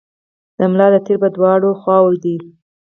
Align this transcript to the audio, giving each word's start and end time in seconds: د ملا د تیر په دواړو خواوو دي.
د 0.57 0.59
ملا 0.71 0.87
د 0.93 0.95
تیر 1.05 1.17
په 1.23 1.29
دواړو 1.35 1.69
خواوو 1.81 2.13
دي. 2.23 2.37